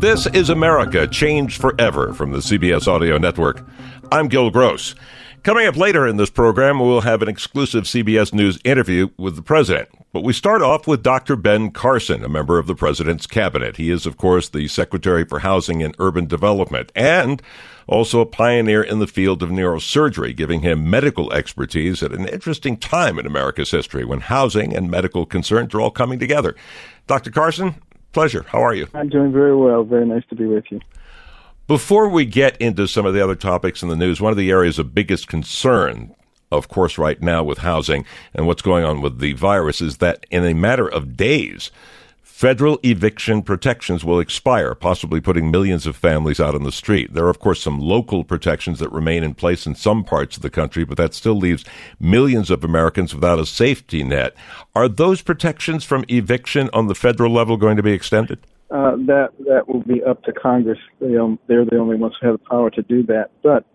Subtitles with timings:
[0.00, 3.62] This is America Changed Forever from the CBS Audio Network.
[4.10, 4.94] I'm Gil Gross.
[5.42, 9.42] Coming up later in this program, we'll have an exclusive CBS News interview with the
[9.42, 9.90] president.
[10.10, 11.36] But we start off with Dr.
[11.36, 13.76] Ben Carson, a member of the president's cabinet.
[13.76, 17.42] He is, of course, the Secretary for Housing and Urban Development and
[17.86, 22.78] also a pioneer in the field of neurosurgery, giving him medical expertise at an interesting
[22.78, 26.56] time in America's history when housing and medical concerns are all coming together.
[27.06, 27.30] Dr.
[27.30, 27.74] Carson,
[28.12, 28.44] pleasure.
[28.48, 28.88] How are you?
[28.94, 29.84] I'm doing very well.
[29.84, 30.80] Very nice to be with you.
[31.66, 34.50] Before we get into some of the other topics in the news, one of the
[34.50, 36.14] areas of biggest concern,
[36.50, 40.26] of course, right now with housing and what's going on with the virus is that
[40.30, 41.70] in a matter of days,
[42.40, 47.12] Federal eviction protections will expire, possibly putting millions of families out on the street.
[47.12, 50.42] There are, of course, some local protections that remain in place in some parts of
[50.42, 51.66] the country, but that still leaves
[52.00, 54.34] millions of Americans without a safety net.
[54.74, 58.38] Are those protections from eviction on the federal level going to be extended?
[58.70, 60.78] Uh, that that will be up to Congress.
[60.98, 63.32] They, um, they're the only ones who have the power to do that.
[63.42, 63.66] But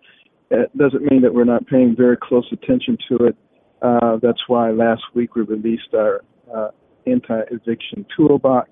[0.49, 3.35] it doesn't mean that we're not paying very close attention to it.
[3.83, 6.69] Uh, that's why last week we released our uh,
[7.07, 8.69] anti-eviction toolbox,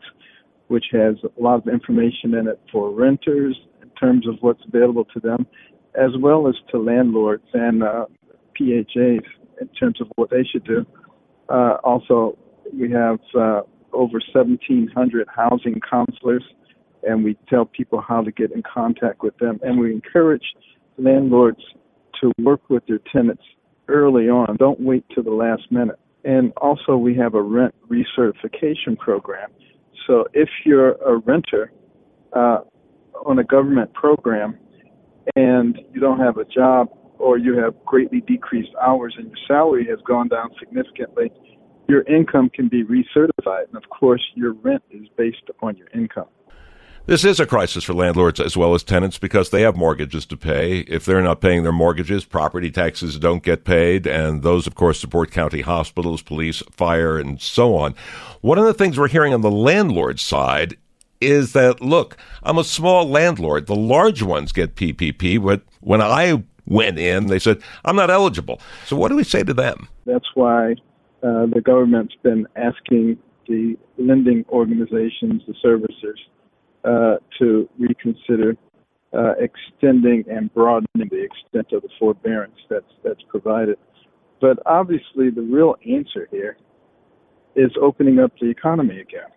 [0.67, 5.05] which has a lot of information in it for renters in terms of what's available
[5.05, 5.45] to them,
[5.95, 8.05] as well as to landlords and uh,
[8.57, 9.23] PHAs
[9.61, 10.85] in terms of what they should do.
[11.49, 12.37] Uh, also,
[12.73, 16.43] we have uh, over 1,700 housing counselors,
[17.03, 20.43] and we tell people how to get in contact with them, and we encourage
[20.97, 21.61] landlords
[22.21, 23.43] to work with their tenants
[23.87, 24.55] early on.
[24.57, 25.99] Don't wait till the last minute.
[26.23, 29.49] And also, we have a rent recertification program.
[30.07, 31.71] So if you're a renter
[32.33, 32.59] uh,
[33.25, 34.57] on a government program
[35.35, 36.89] and you don't have a job
[37.19, 41.31] or you have greatly decreased hours and your salary has gone down significantly,
[41.87, 43.67] your income can be recertified.
[43.67, 46.27] And of course, your rent is based upon your income.
[47.05, 50.37] This is a crisis for landlords as well as tenants because they have mortgages to
[50.37, 50.79] pay.
[50.87, 55.01] If they're not paying their mortgages, property taxes don't get paid, and those, of course,
[55.01, 57.93] support county hospitals, police, fire, and so on.
[58.39, 60.77] One of the things we're hearing on the landlord side
[61.19, 63.67] is that, look, I'm a small landlord.
[63.67, 68.61] The large ones get PPP, but when I went in, they said, I'm not eligible.
[68.85, 69.89] So what do we say to them?
[70.05, 70.75] That's why
[71.21, 73.17] uh, the government's been asking
[73.49, 76.19] the lending organizations, the servicers,
[76.83, 78.55] to reconsider
[79.13, 83.77] uh, extending and broadening the extent of the forbearance that's that's provided.
[84.41, 86.57] But obviously, the real answer here
[87.55, 89.29] is opening up the economy again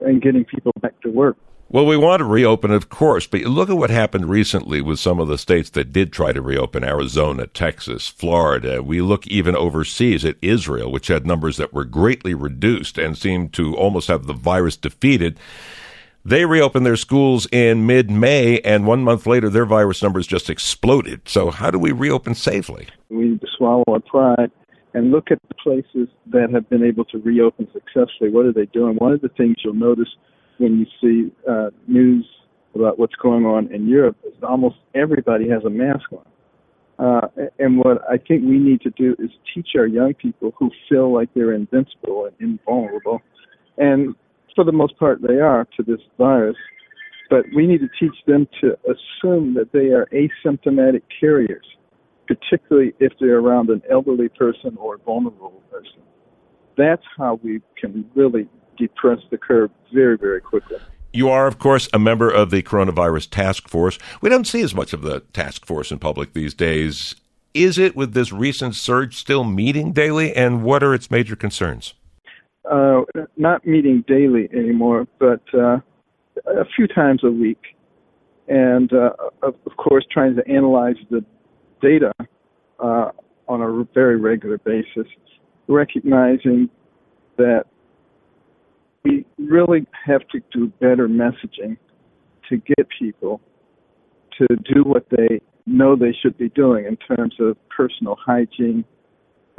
[0.00, 1.36] and getting people back to work.
[1.68, 5.18] Well, we want to reopen, of course, but look at what happened recently with some
[5.18, 8.84] of the states that did try to reopen Arizona, Texas, Florida.
[8.84, 13.52] We look even overseas at Israel, which had numbers that were greatly reduced and seemed
[13.54, 15.40] to almost have the virus defeated.
[16.26, 20.50] They reopened their schools in mid May, and one month later, their virus numbers just
[20.50, 21.20] exploded.
[21.28, 22.88] So, how do we reopen safely?
[23.10, 24.50] We need to swallow our pride
[24.92, 28.30] and look at the places that have been able to reopen successfully.
[28.30, 28.96] What are they doing?
[28.96, 30.08] One of the things you'll notice
[30.58, 32.26] when you see uh, news
[32.74, 36.26] about what's going on in Europe is almost everybody has a mask on.
[36.98, 37.28] Uh,
[37.60, 41.14] and what I think we need to do is teach our young people who feel
[41.14, 43.22] like they're invincible and invulnerable
[43.78, 44.16] and
[44.56, 46.56] for the most part, they are to this virus.
[47.30, 51.66] But we need to teach them to assume that they are asymptomatic carriers,
[52.26, 56.02] particularly if they're around an elderly person or a vulnerable person.
[56.76, 58.48] That's how we can really
[58.78, 60.78] depress the curve very, very quickly.
[61.12, 63.98] You are, of course, a member of the coronavirus task force.
[64.20, 67.16] We don't see as much of the task force in public these days.
[67.54, 71.94] Is it, with this recent surge, still meeting daily, and what are its major concerns?
[72.70, 73.02] Uh,
[73.36, 75.78] not meeting daily anymore, but uh,
[76.46, 77.62] a few times a week,
[78.48, 79.10] and uh,
[79.42, 81.24] of, of course trying to analyze the
[81.80, 82.12] data
[82.82, 83.10] uh,
[83.48, 85.06] on a very regular basis,
[85.68, 86.68] recognizing
[87.36, 87.64] that
[89.04, 91.76] we really have to do better messaging
[92.48, 93.40] to get people
[94.38, 98.84] to do what they know they should be doing in terms of personal hygiene,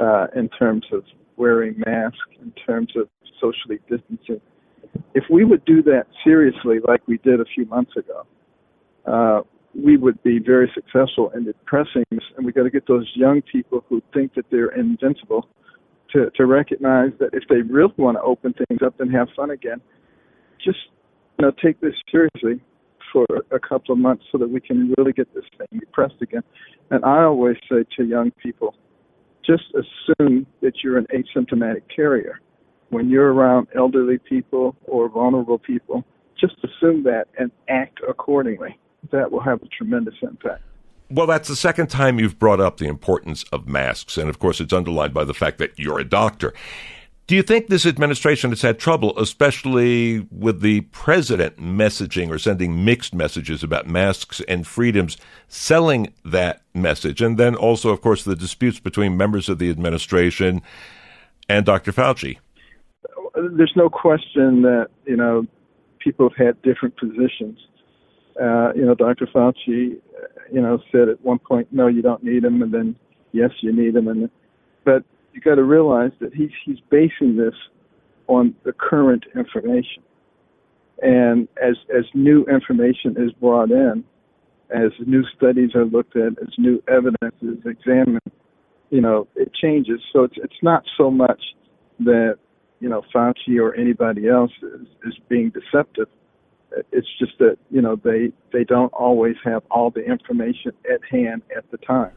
[0.00, 1.02] uh, in terms of
[1.38, 3.08] wearing masks, in terms of
[3.40, 4.40] socially distancing.
[5.14, 8.26] If we would do that seriously, like we did a few months ago,
[9.06, 9.42] uh,
[9.74, 12.24] we would be very successful in depressing this.
[12.36, 15.48] And we got to get those young people who think that they're invincible
[16.12, 19.50] to, to recognize that if they really want to open things up and have fun
[19.50, 19.80] again,
[20.64, 20.78] just
[21.38, 22.60] you know take this seriously
[23.12, 26.42] for a couple of months so that we can really get this thing depressed again.
[26.90, 28.74] And I always say to young people,
[29.48, 32.40] just assume that you're an asymptomatic carrier.
[32.90, 36.04] When you're around elderly people or vulnerable people,
[36.38, 38.78] just assume that and act accordingly.
[39.12, 40.62] That will have a tremendous impact.
[41.10, 44.18] Well, that's the second time you've brought up the importance of masks.
[44.18, 46.52] And of course, it's underlined by the fact that you're a doctor.
[47.28, 52.86] Do you think this administration has had trouble, especially with the president messaging or sending
[52.86, 57.20] mixed messages about masks and freedoms, selling that message?
[57.20, 60.62] And then also, of course, the disputes between members of the administration
[61.50, 61.92] and Dr.
[61.92, 62.38] Fauci.
[63.34, 65.46] There's no question that, you know,
[65.98, 67.58] people have had different positions.
[68.40, 69.26] Uh, you know, Dr.
[69.26, 69.98] Fauci,
[70.50, 72.96] you know, said at one point, no, you don't need them, and then,
[73.32, 74.08] yes, you need them.
[74.08, 74.30] And,
[74.86, 77.54] but you got to realize that he's he's basing this
[78.26, 80.02] on the current information.
[81.00, 84.04] And as as new information is brought in,
[84.70, 88.20] as new studies are looked at, as new evidence is examined,
[88.90, 90.00] you know, it changes.
[90.12, 91.40] So it's it's not so much
[92.00, 92.38] that
[92.80, 96.08] you know Fauci or anybody else is, is being deceptive.
[96.92, 101.42] It's just that you know they they don't always have all the information at hand
[101.56, 102.12] at the time.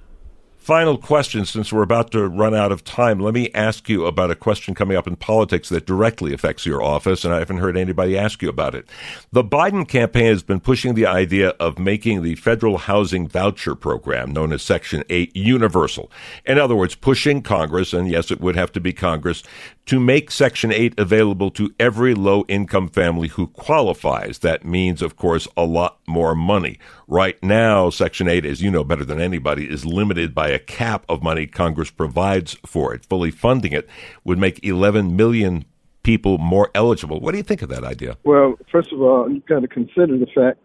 [0.61, 4.29] Final question, since we're about to run out of time, let me ask you about
[4.29, 7.75] a question coming up in politics that directly affects your office, and I haven't heard
[7.75, 8.87] anybody ask you about it.
[9.31, 14.33] The Biden campaign has been pushing the idea of making the federal housing voucher program,
[14.33, 16.11] known as Section 8, universal.
[16.45, 19.41] In other words, pushing Congress, and yes, it would have to be Congress,
[19.85, 24.39] to make Section 8 available to every low income family who qualifies.
[24.39, 26.79] That means, of course, a lot more money.
[27.07, 31.05] Right now, Section 8, as you know better than anybody, is limited by a cap
[31.09, 33.05] of money Congress provides for it.
[33.05, 33.89] Fully funding it
[34.23, 35.65] would make 11 million
[36.03, 37.19] people more eligible.
[37.19, 38.17] What do you think of that idea?
[38.23, 40.59] Well, first of all, you've got to consider the fact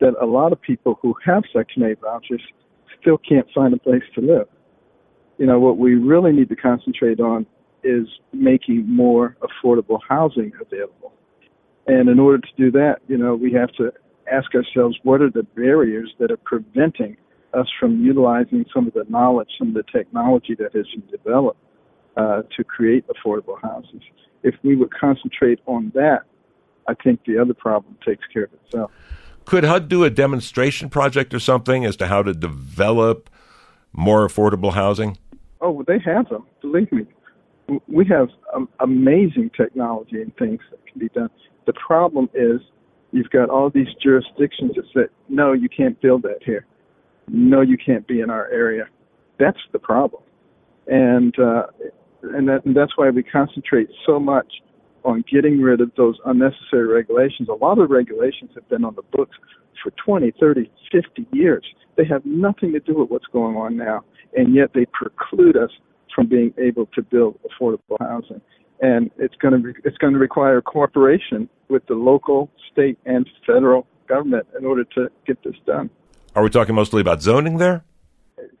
[0.00, 2.42] that a lot of people who have Section 8 vouchers
[3.00, 4.48] still can't find a place to live.
[5.38, 7.46] You know, what we really need to concentrate on
[7.86, 11.12] is making more affordable housing available.
[11.86, 13.92] And in order to do that, you know, we have to
[14.30, 17.16] ask ourselves what are the barriers that are preventing
[17.54, 21.60] us from utilizing some of the knowledge, some of the technology that has been developed
[22.16, 24.02] uh, to create affordable houses.
[24.42, 26.22] If we would concentrate on that,
[26.88, 28.90] I think the other problem takes care of itself.
[29.44, 33.30] Could HUD do a demonstration project or something as to how to develop
[33.92, 35.18] more affordable housing?
[35.60, 36.46] Oh, well, they have them.
[36.60, 37.06] Believe me,
[37.88, 41.30] we have um, amazing technology and things that can be done.
[41.66, 42.60] The problem is
[43.12, 46.66] you've got all these jurisdictions that say, no, you can't build that here
[47.28, 48.88] no, you can't be in our area.
[49.38, 50.22] That's the problem,
[50.86, 51.66] and uh,
[52.22, 54.46] and, that, and that's why we concentrate so much
[55.04, 57.48] on getting rid of those unnecessary regulations.
[57.48, 59.36] A lot of regulations have been on the books
[59.82, 61.64] for 20, 30, 50 years.
[61.96, 64.04] They have nothing to do with what's going on now,
[64.36, 65.70] and yet they preclude us
[66.16, 68.40] from being able to build affordable housing.
[68.80, 73.28] And it's going to re- it's going to require cooperation with the local, state, and
[73.46, 75.90] federal government in order to get this done.
[76.34, 77.84] Are we talking mostly about zoning there?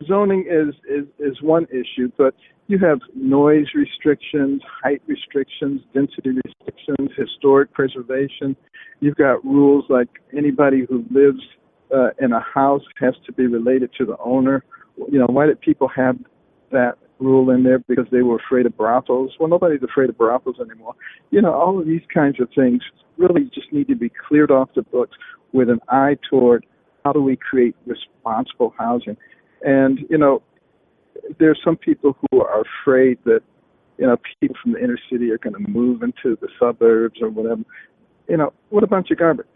[0.06, 2.34] Zoning is, is, is one issue, but
[2.68, 8.56] you have noise restrictions, height restrictions, density restrictions, historic preservation.
[9.00, 11.42] You've got rules like anybody who lives
[11.94, 14.64] uh, in a house has to be related to the owner.
[14.96, 16.16] You know, why did people have
[16.72, 17.78] that rule in there?
[17.78, 19.32] Because they were afraid of brothels.
[19.38, 20.94] Well, nobody's afraid of brothels anymore.
[21.30, 22.82] You know, all of these kinds of things
[23.16, 25.16] really just need to be cleared off the books
[25.52, 26.66] with an eye toward
[27.04, 29.16] how do we create responsible housing?
[29.62, 30.42] And, you know,
[31.38, 33.40] there's some people who are afraid that,
[33.96, 37.30] you know, people from the inner city are going to move into the suburbs or
[37.30, 37.62] whatever.
[38.28, 39.46] You know, what a bunch of garbage.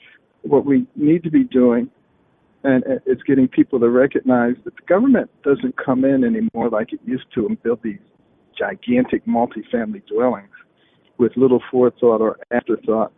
[0.42, 1.90] What we need to be doing,
[2.62, 7.00] and it's getting people to recognize that the government doesn't come in anymore like it
[7.04, 7.98] used to and build these
[8.58, 10.50] gigantic multifamily dwellings
[11.18, 13.12] with little forethought or afterthought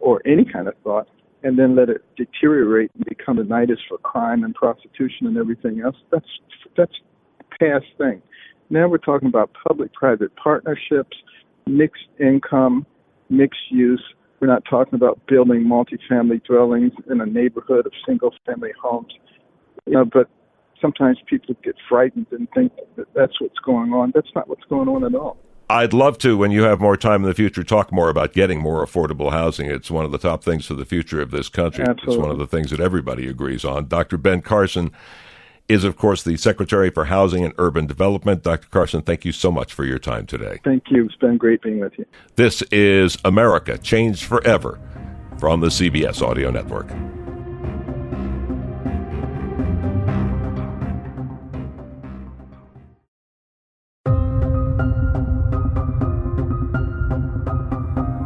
[0.00, 1.08] or any kind of thought
[1.42, 5.80] and then let it deteriorate and become a nidus for crime and prostitution and everything
[5.80, 5.96] else.
[6.10, 6.26] That's
[6.76, 6.92] That's
[7.60, 8.20] past thing.
[8.68, 11.16] Now we're talking about public-private partnerships,
[11.66, 12.84] mixed income,
[13.30, 14.02] mixed use.
[14.40, 19.12] We're not talking about building multifamily dwellings in a neighborhood of single-family homes.
[19.86, 20.28] You know, but
[20.80, 24.12] sometimes people get frightened and think that that's what's going on.
[24.14, 25.38] That's not what's going on at all.
[25.68, 28.60] I'd love to, when you have more time in the future, talk more about getting
[28.60, 29.68] more affordable housing.
[29.68, 31.84] It's one of the top things for the future of this country.
[31.84, 32.14] Absolutely.
[32.14, 33.88] It's one of the things that everybody agrees on.
[33.88, 34.16] Dr.
[34.16, 34.92] Ben Carson
[35.68, 38.42] is, of course, the Secretary for Housing and Urban Development.
[38.42, 38.68] Dr.
[38.68, 40.60] Carson, thank you so much for your time today.
[40.64, 41.04] Thank you.
[41.06, 42.04] It's been great being with you.
[42.36, 44.78] This is America Changed Forever
[45.38, 46.88] from the CBS Audio Network.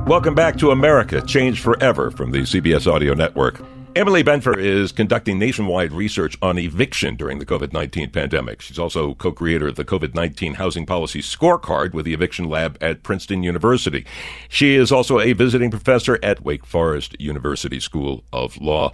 [0.06, 3.60] Welcome back to America Changed Forever from the CBS Audio Network.
[3.96, 8.60] Emily Benfer is conducting nationwide research on eviction during the COVID 19 pandemic.
[8.60, 12.78] She's also co creator of the COVID 19 Housing Policy Scorecard with the Eviction Lab
[12.80, 14.06] at Princeton University.
[14.48, 18.92] She is also a visiting professor at Wake Forest University School of Law,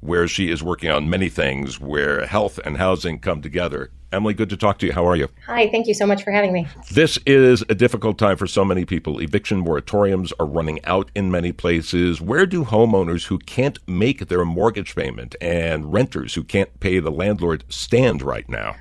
[0.00, 3.90] where she is working on many things where health and housing come together.
[4.12, 4.92] Emily, good to talk to you.
[4.92, 5.28] How are you?
[5.46, 6.66] Hi, thank you so much for having me.
[6.92, 9.20] This is a difficult time for so many people.
[9.20, 12.20] Eviction moratoriums are running out in many places.
[12.20, 17.10] Where do homeowners who can't make their mortgage payment and renters who can't pay the
[17.10, 18.76] landlord stand right now?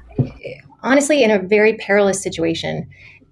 [0.84, 2.88] Honestly, in a very perilous situation.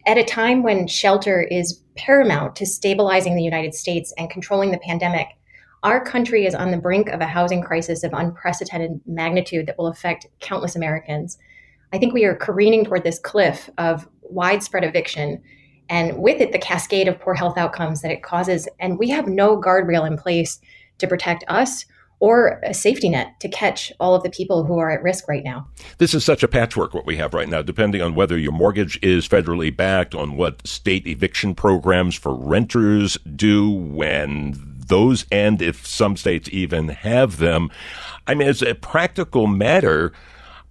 [0.05, 4.79] At a time when shelter is paramount to stabilizing the United States and controlling the
[4.79, 5.27] pandemic,
[5.83, 9.87] our country is on the brink of a housing crisis of unprecedented magnitude that will
[9.87, 11.37] affect countless Americans.
[11.91, 15.43] I think we are careening toward this cliff of widespread eviction
[15.89, 19.27] and with it the cascade of poor health outcomes that it causes and we have
[19.27, 20.59] no guardrail in place
[20.99, 21.85] to protect us
[22.19, 25.43] or a safety net to catch all of the people who are at risk right
[25.43, 25.67] now.
[25.97, 28.97] This is such a patchwork what we have right now, depending on whether your mortgage
[29.03, 35.85] is federally backed, on what state eviction programs for renters do when those end, if
[35.85, 37.69] some states even have them.
[38.27, 40.13] I mean, as a practical matter,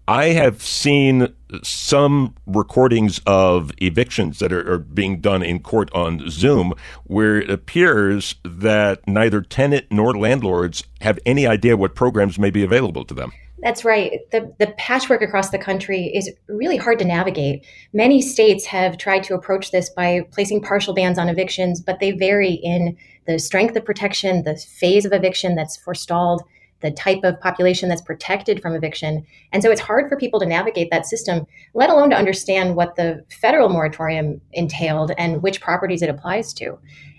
[0.09, 6.29] I have seen some recordings of evictions that are, are, being done in court on
[6.29, 6.73] Zoom
[7.05, 12.65] where it appears that neither tenant nor landlords have any idea what programs may be
[12.65, 13.33] available to them.
[13.63, 14.21] That's right.
[14.33, 17.65] The, the patchwork across the country is really hard to navigate.
[17.93, 22.11] Many states have tried to approach this by placing partial bans on evictions, but they
[22.11, 26.43] vary in the strength of protection, the phase of eviction that's forestalled,
[26.81, 29.25] the type of population that's protected from eviction.
[29.53, 32.97] And so it's hard for people to navigate that system, let alone to understand what
[32.97, 36.77] the federal moratorium entailed and which properties it applies to.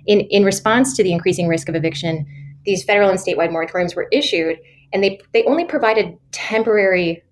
[0.07, 2.25] In, in response to the increasing risk of eviction,
[2.65, 4.59] these federal and statewide moratoriums were issued,
[4.93, 7.23] and they, they only provided temporary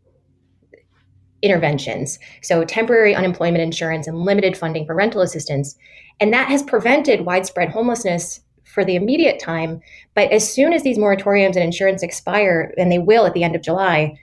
[1.41, 2.20] interventions.
[2.41, 5.75] So, temporary unemployment insurance and limited funding for rental assistance.
[6.20, 9.82] And that has prevented widespread homelessness for the immediate time.
[10.13, 13.56] But as soon as these moratoriums and insurance expire, and they will at the end
[13.56, 14.18] of July,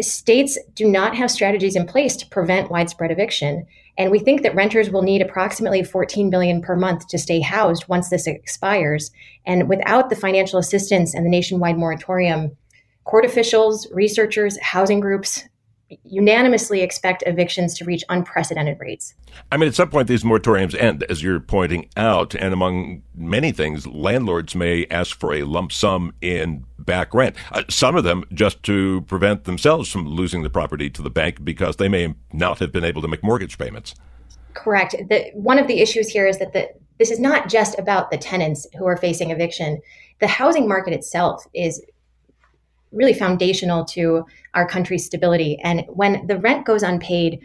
[0.00, 3.66] states do not have strategies in place to prevent widespread eviction.
[4.00, 7.86] And we think that renters will need approximately 14 billion per month to stay housed
[7.86, 9.10] once this expires.
[9.44, 12.56] And without the financial assistance and the nationwide moratorium,
[13.04, 15.44] court officials, researchers, housing groups,
[16.04, 19.14] unanimously expect evictions to reach unprecedented rates.
[19.50, 23.52] I mean, at some point, these moratoriums end, as you're pointing out, and among many
[23.52, 27.36] things, landlords may ask for a lump sum in back rent.
[27.52, 31.44] Uh, some of them just to prevent themselves from losing the property to the bank
[31.44, 33.94] because they may not have been able to make mortgage payments.
[34.54, 34.94] Correct.
[35.08, 36.68] The, one of the issues here is that the,
[36.98, 39.80] this is not just about the tenants who are facing eviction.
[40.20, 41.82] The housing market itself is
[42.92, 45.58] really foundational to our country's stability.
[45.62, 47.40] And when the rent goes unpaid,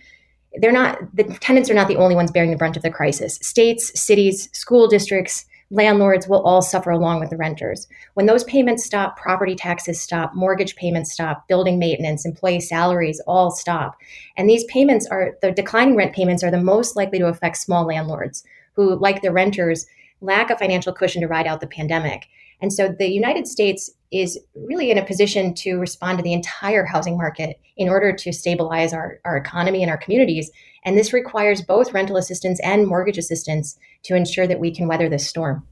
[0.62, 3.36] they're not the tenants are not the only ones bearing the brunt of the crisis.
[3.42, 7.88] States, cities, school districts, landlords will all suffer along with the renters.
[8.14, 13.52] When those payments stop, property taxes stop, mortgage payments stop, building maintenance, employee salaries all
[13.52, 13.98] stop.
[14.38, 17.86] And these payments are the declining rent payments are the most likely to affect small
[17.86, 19.86] landlords who, like the renters,
[20.22, 22.28] lack a financial cushion to ride out the pandemic.
[22.62, 26.86] And so the United States is really in a position to respond to the entire
[26.86, 30.52] housing market in order to stabilize our, our economy and our communities.
[30.86, 35.10] And this requires both rental assistance and mortgage assistance to ensure that we can weather
[35.10, 35.68] this storm.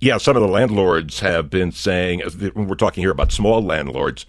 [0.00, 4.24] Yeah, some of the landlords have been saying, uh, we're talking here about small landlords,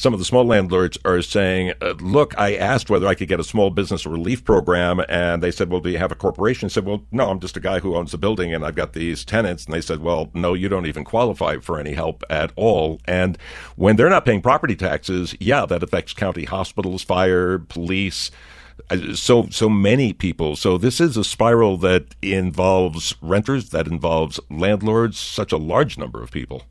[0.00, 3.38] some of the small landlords are saying, uh, look, I asked whether I could get
[3.38, 6.66] a small business relief program, and they said, well, do you have a corporation?
[6.66, 8.94] I said, well, no, I'm just a guy who owns a building, and I've got
[8.94, 9.66] these tenants.
[9.66, 12.98] And they said, well, no, you don't even qualify for any help at all.
[13.04, 13.36] And
[13.76, 18.30] when they're not paying property taxes, yeah, that affects county hospitals, fire, police
[18.88, 20.56] uh, so so many people.
[20.56, 26.22] So this is a spiral that involves renters, that involves landlords, such a large number
[26.22, 26.62] of people.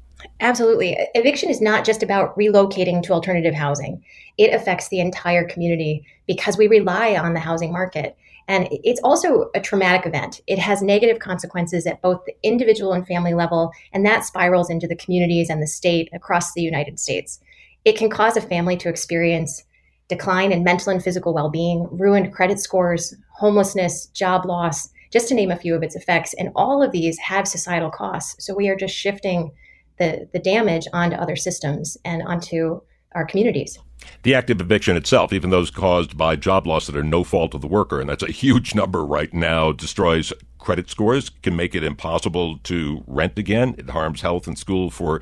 [0.41, 0.97] Absolutely.
[1.15, 4.03] Eviction is not just about relocating to alternative housing.
[4.37, 8.17] It affects the entire community because we rely on the housing market.
[8.47, 10.41] And it's also a traumatic event.
[10.47, 14.87] It has negative consequences at both the individual and family level, and that spirals into
[14.87, 17.39] the communities and the state across the United States.
[17.85, 19.63] It can cause a family to experience
[20.07, 25.35] decline in mental and physical well being, ruined credit scores, homelessness, job loss, just to
[25.35, 26.33] name a few of its effects.
[26.33, 28.43] And all of these have societal costs.
[28.43, 29.51] So we are just shifting
[29.99, 32.81] the, the damage onto other systems and onto
[33.13, 33.77] our communities.
[34.23, 37.61] The active eviction itself, even those caused by job loss that are no fault of
[37.61, 41.83] the worker, and that's a huge number right now, destroys credit scores, can make it
[41.83, 43.75] impossible to rent again.
[43.77, 45.21] It harms health and school for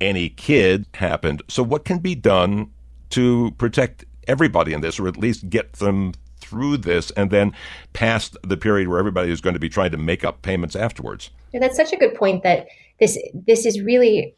[0.00, 1.42] any kid happened.
[1.48, 2.70] So what can be done
[3.10, 7.52] to protect everybody in this, or at least get them through this and then
[7.92, 11.30] past the period where everybody is going to be trying to make up payments afterwards?
[11.52, 12.66] Yeah, that's such a good point that
[13.00, 14.34] this this is really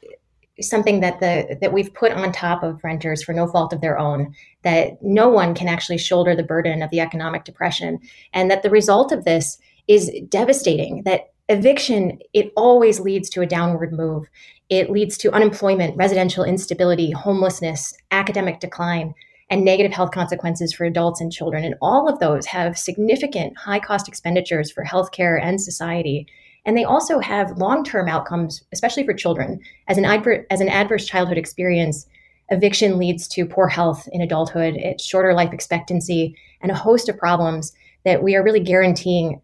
[0.60, 3.98] something that the that we've put on top of renters for no fault of their
[3.98, 7.98] own that no one can actually shoulder the burden of the economic depression
[8.32, 13.46] and that the result of this is devastating that eviction it always leads to a
[13.46, 14.26] downward move.
[14.68, 19.14] It leads to unemployment residential instability homelessness academic decline
[19.50, 21.64] and negative health consequences for adults and children.
[21.64, 26.28] And all of those have significant high cost expenditures for healthcare and society
[26.66, 29.60] and they also have long term outcomes, especially for children.
[29.88, 30.04] As an,
[30.50, 32.06] as an adverse childhood experience,
[32.50, 37.16] eviction leads to poor health in adulthood, it's shorter life expectancy, and a host of
[37.16, 37.72] problems
[38.04, 39.40] that we are really guaranteeing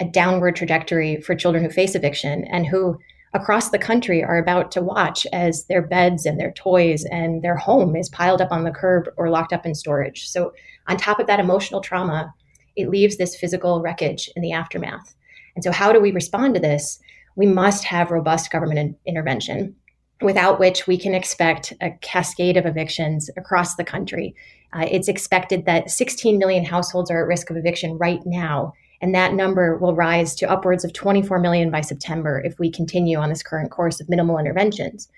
[0.00, 2.98] a downward trajectory for children who face eviction and who
[3.34, 7.56] across the country are about to watch as their beds and their toys and their
[7.56, 10.28] home is piled up on the curb or locked up in storage.
[10.28, 10.52] So,
[10.86, 12.32] on top of that emotional trauma,
[12.76, 15.14] it leaves this physical wreckage in the aftermath.
[15.58, 17.00] And so, how do we respond to this?
[17.34, 19.74] We must have robust government in- intervention,
[20.22, 24.36] without which we can expect a cascade of evictions across the country.
[24.72, 29.12] Uh, it's expected that 16 million households are at risk of eviction right now, and
[29.16, 33.28] that number will rise to upwards of 24 million by September if we continue on
[33.28, 35.08] this current course of minimal interventions.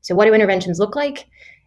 [0.00, 1.26] So, what do interventions look like?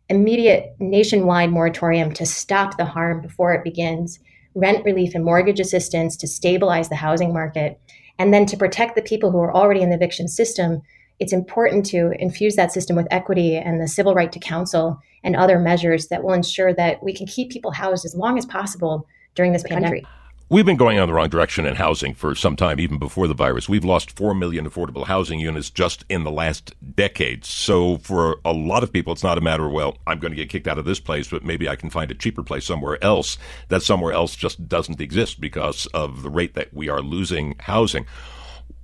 [0.10, 4.20] Immediate nationwide moratorium to stop the harm before it begins,
[4.56, 7.80] rent relief and mortgage assistance to stabilize the housing market,
[8.20, 10.82] and then to protect the people who are already in the eviction system,
[11.20, 15.36] it's important to infuse that system with equity and the civil right to counsel and
[15.36, 19.08] other measures that will ensure that we can keep people housed as long as possible
[19.36, 20.04] during this pandemic.
[20.54, 23.34] We've been going on the wrong direction in housing for some time, even before the
[23.34, 23.68] virus.
[23.68, 27.44] We've lost 4 million affordable housing units just in the last decade.
[27.44, 30.36] So, for a lot of people, it's not a matter of, well, I'm going to
[30.36, 33.04] get kicked out of this place, but maybe I can find a cheaper place somewhere
[33.04, 33.36] else.
[33.70, 38.06] That somewhere else just doesn't exist because of the rate that we are losing housing.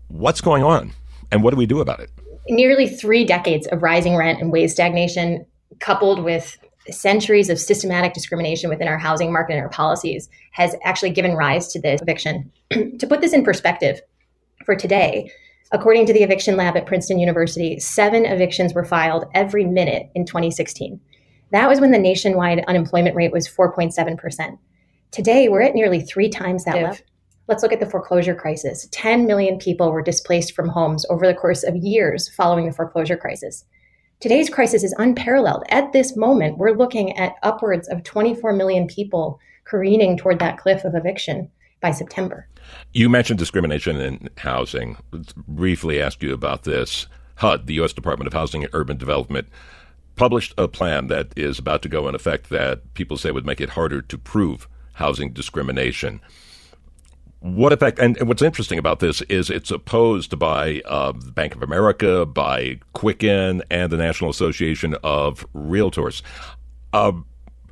[0.07, 0.93] What's going on?
[1.31, 2.09] And what do we do about it?
[2.47, 5.45] Nearly three decades of rising rent and wage stagnation,
[5.79, 6.57] coupled with
[6.93, 11.67] centuries of systematic discrimination within our housing market and our policies has actually given rise
[11.69, 12.51] to this eviction.
[12.71, 14.01] to put this in perspective,
[14.65, 15.31] for today,
[15.71, 20.25] according to the eviction lab at Princeton University, seven evictions were filed every minute in
[20.25, 20.99] 2016.
[21.51, 24.57] That was when the nationwide unemployment rate was 4.7%.
[25.11, 26.97] Today, we're at nearly three times that level.
[27.47, 28.87] Let's look at the foreclosure crisis.
[28.91, 33.17] 10 million people were displaced from homes over the course of years following the foreclosure
[33.17, 33.65] crisis.
[34.21, 35.63] Today's crisis is unparalleled.
[35.69, 40.83] At this moment, we're looking at upwards of 24 million people careening toward that cliff
[40.83, 42.45] of eviction by September.
[42.91, 44.97] You mentioned discrimination in housing.
[45.13, 47.07] Let's briefly ask you about this.
[47.35, 47.93] HUD, the U.S.
[47.93, 49.47] Department of Housing and Urban Development,
[50.17, 53.61] published a plan that is about to go in effect that people say would make
[53.61, 56.19] it harder to prove housing discrimination.
[57.41, 57.99] What effect?
[57.99, 62.79] And, and, what's interesting about this is it's opposed by uh, Bank of America, by
[62.93, 66.21] Quicken, and the National Association of Realtors.
[66.91, 67.13] Uh,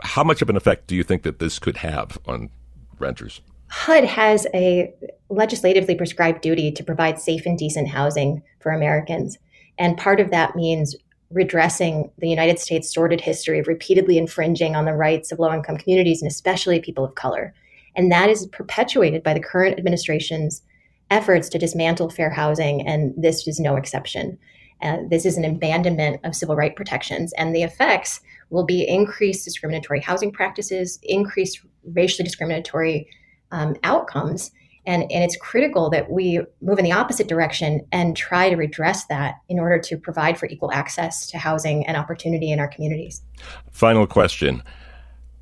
[0.03, 2.49] how much of an effect do you think that this could have on
[2.97, 3.41] renters?
[3.69, 4.93] HUD has a
[5.30, 9.38] legislatively prescribed duty to provide safe and decent housing for Americans.
[9.77, 10.95] And part of that means
[11.30, 15.77] redressing the United States' sordid history of repeatedly infringing on the rights of low income
[15.77, 17.53] communities and especially people of color.
[17.97, 20.62] And that is perpetuated by the current administration's
[21.10, 24.38] efforts to dismantle fair housing, and this is no exception.
[24.81, 29.43] Uh, this is an abandonment of civil right protections, and the effects will be increased
[29.43, 31.62] discriminatory housing practices, increased
[31.93, 33.07] racially discriminatory
[33.51, 34.51] um, outcomes.
[34.86, 39.05] And, and it's critical that we move in the opposite direction and try to redress
[39.07, 43.21] that in order to provide for equal access to housing and opportunity in our communities.
[43.69, 44.63] Final question.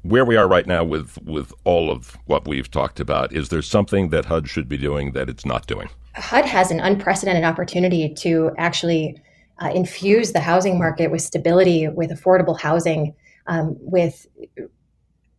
[0.05, 3.63] Where we are right now with, with all of what we've talked about, is there
[3.63, 5.89] something that HUD should be doing that it's not doing?
[6.13, 9.19] HUD has an unprecedented opportunity to actually
[9.63, 13.15] uh, infuse the housing market with stability, with affordable housing,
[13.47, 14.27] um, with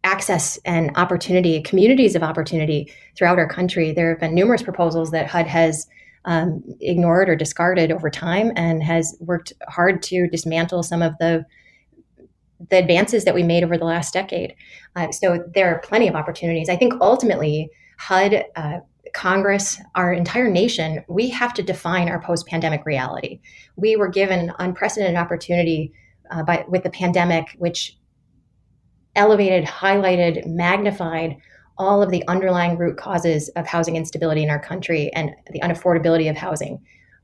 [0.02, 3.92] access and opportunity, communities of opportunity throughout our country.
[3.92, 5.86] There have been numerous proposals that HUD has
[6.24, 11.46] um, ignored or discarded over time and has worked hard to dismantle some of the
[12.70, 14.54] the advances that we made over the last decade.
[14.94, 16.68] Uh, so there are plenty of opportunities.
[16.68, 18.78] I think ultimately HUD uh,
[19.14, 23.40] Congress, our entire nation, we have to define our post-pandemic reality.
[23.76, 25.92] We were given unprecedented opportunity
[26.30, 27.96] uh, by with the pandemic, which
[29.14, 31.36] elevated, highlighted, magnified
[31.78, 36.28] all of the underlying root causes of housing instability in our country and the unaffordability
[36.28, 36.78] of housing.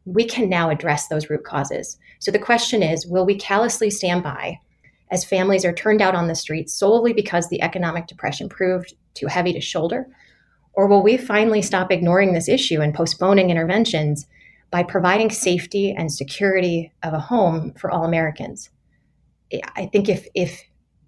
[0.04, 1.98] We can now address those root causes.
[2.18, 4.58] So the question is, will we callously stand by
[5.12, 9.26] as families are turned out on the streets solely because the economic depression proved too
[9.26, 10.06] heavy to shoulder?
[10.72, 14.26] Or will we finally stop ignoring this issue and postponing interventions
[14.70, 18.70] by providing safety and security of a home for all Americans?
[19.76, 20.62] I think if if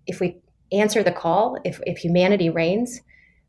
[0.07, 0.37] if we
[0.71, 3.01] answer the call, if if humanity reigns,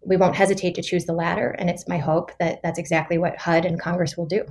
[0.05, 1.49] we won't hesitate to choose the latter.
[1.49, 4.45] And it's my hope that that's exactly what HUD and Congress will do.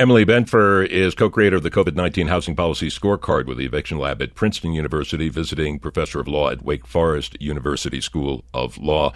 [0.00, 3.98] Emily Benfer is co creator of the COVID 19 Housing Policy Scorecard with the Eviction
[3.98, 9.12] Lab at Princeton University, visiting professor of law at Wake Forest University School of Law.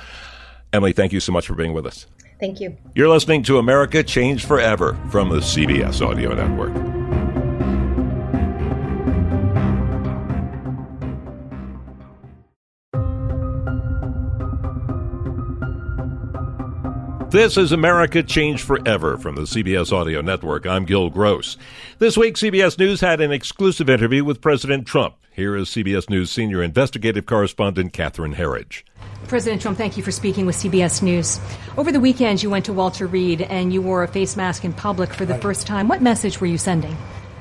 [0.73, 2.07] Emily, thank you so much for being with us.
[2.40, 2.77] Thank you.
[2.97, 6.75] You're listening to America Changed Forever from the CBS Audio Network.
[17.33, 20.66] This is America Changed Forever from the CBS Audio Network.
[20.66, 21.57] I'm Gil Gross.
[21.99, 25.14] This week, CBS News had an exclusive interview with President Trump.
[25.31, 28.83] Here is CBS News senior investigative correspondent Catherine Herridge.
[29.29, 31.40] President Trump, thank you for speaking with CBS News.
[31.79, 34.75] Over the weekend, you went to Walter Reed and you wore a face mask in
[34.75, 35.42] public for the right.
[35.42, 35.88] first time.
[35.88, 36.95] What message were you sending?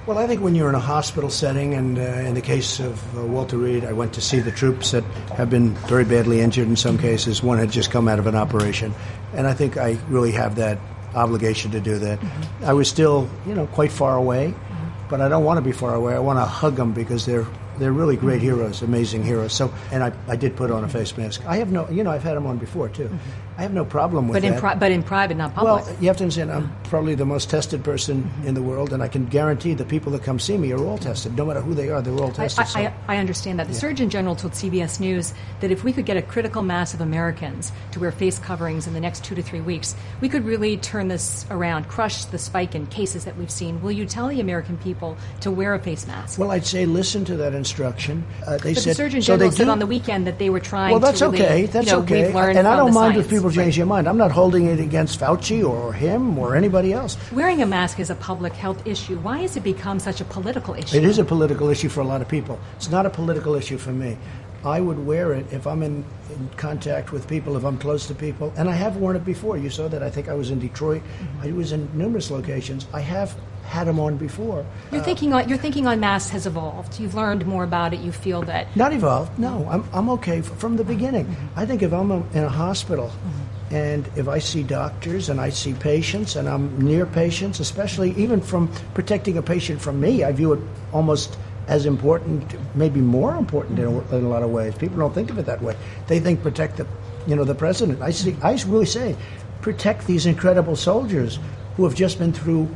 [0.07, 3.17] Well, I think when you're in a hospital setting, and uh, in the case of
[3.17, 5.03] uh, Walter Reed, I went to see the troops that
[5.37, 7.43] have been very badly injured in some cases.
[7.43, 8.95] One had just come out of an operation.
[9.35, 10.79] And I think I really have that
[11.13, 12.19] obligation to do that.
[12.19, 12.65] Mm-hmm.
[12.65, 15.07] I was still, you know, quite far away, mm-hmm.
[15.07, 16.15] but I don't want to be far away.
[16.15, 17.45] I want to hug them because they're
[17.82, 18.58] they're really great mm-hmm.
[18.58, 19.54] heroes, amazing heroes.
[19.54, 21.44] So, and I, I did put on a face mask.
[21.48, 23.06] I have no, you know, I've had them on before too.
[23.06, 23.17] Mm-hmm.
[23.58, 24.60] I have no problem with but in that.
[24.60, 25.86] Pri- but in private, not public.
[25.86, 28.48] Well, you have to understand, I'm probably the most tested person mm-hmm.
[28.48, 30.98] in the world, and I can guarantee the people that come see me are all
[30.98, 31.36] tested.
[31.36, 32.60] No matter who they are, they're all tested.
[32.60, 32.94] I, I, so.
[33.08, 33.67] I understand that.
[33.67, 33.80] The yeah.
[33.80, 37.72] Surgeon General told CBS News that if we could get a critical mass of Americans
[37.91, 41.08] to wear face coverings in the next two to three weeks, we could really turn
[41.08, 43.82] this around, crush the spike in cases that we've seen.
[43.82, 46.39] Will you tell the American people to wear a face mask?
[46.39, 48.23] Well, I'd say listen to that instruction.
[48.45, 50.49] Uh, they but said, the Surgeon General so said do, on the weekend that they
[50.49, 50.89] were trying.
[50.89, 51.01] To do.
[51.01, 51.65] Well, that's really, okay.
[51.65, 52.31] That's you know, okay.
[52.57, 53.25] and I don't mind science.
[53.25, 54.07] if people change their mind.
[54.07, 57.17] I'm not holding it against Fauci or him or anybody else.
[57.31, 59.17] Wearing a mask is a public health issue.
[59.19, 60.97] Why has it become such a political issue?
[60.97, 62.60] It is a political issue for a lot of people.
[62.75, 64.17] It's not a political issue for me.
[64.63, 68.15] I would wear it if I'm in, in, contact with people, if I'm close to
[68.15, 68.54] people.
[68.58, 69.58] And I have worn it before.
[69.58, 70.04] You saw that.
[70.04, 71.02] I think I was in Detroit.
[71.02, 71.47] Mm-hmm.
[71.47, 72.86] I was in numerous locations.
[72.93, 74.65] I have had them on before.
[74.91, 77.00] Your uh, thinking on your thinking on masks has evolved.
[77.00, 78.02] You've learned more about it.
[78.02, 79.38] You feel that not evolved.
[79.39, 81.26] No, I'm I'm okay from the beginning.
[81.26, 81.60] Mm-hmm.
[81.60, 83.08] I think if I'm a, in a hospital.
[83.08, 88.12] Mm-hmm and if I see doctors and I see patients and I'm near patients, especially
[88.12, 90.60] even from protecting a patient from me, I view it
[90.91, 91.38] almost
[91.71, 94.75] as important, maybe more important in a, in a lot of ways.
[94.75, 95.75] People don't think of it that way.
[96.07, 96.86] They think protect the,
[97.25, 98.01] you know, the president.
[98.01, 98.36] I see.
[98.43, 99.15] I really say,
[99.62, 101.39] protect these incredible soldiers
[101.77, 102.69] who have just been through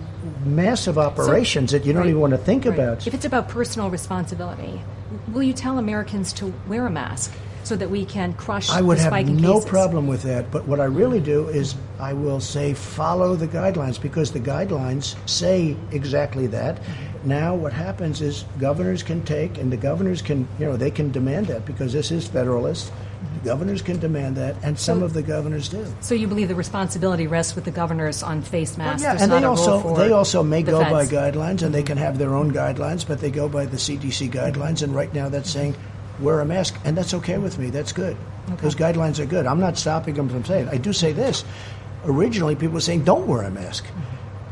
[0.45, 2.73] massive operations so, that you don't right, even want to think right.
[2.73, 3.05] about.
[3.05, 4.81] If it's about personal responsibility,
[5.33, 7.33] will you tell Americans to wear a mask?
[7.65, 9.67] so that we can crush I would have no cases.
[9.67, 10.51] problem with that.
[10.51, 15.15] But what I really do is I will say follow the guidelines because the guidelines
[15.27, 16.75] say exactly that.
[16.75, 17.14] Mm-hmm.
[17.25, 17.29] Mm-hmm.
[17.29, 21.11] Now what happens is governors can take and the governors can you know they can
[21.11, 22.91] demand that because this is federalist.
[23.41, 25.85] The governors can demand that, and some so, of the governors do.
[26.01, 29.03] So you believe the responsibility rests with the governors on face masks?
[29.03, 30.91] Well, yeah, and they also they also may go feds.
[30.91, 34.29] by guidelines, and they can have their own guidelines, but they go by the CDC
[34.29, 34.83] guidelines.
[34.83, 35.75] And right now, that's saying
[36.19, 37.69] wear a mask, and that's okay with me.
[37.69, 38.15] That's good.
[38.51, 38.61] Okay.
[38.61, 39.47] Those guidelines are good.
[39.47, 40.69] I'm not stopping them from saying.
[40.69, 41.43] I do say this.
[42.05, 43.85] Originally, people were saying don't wear a mask.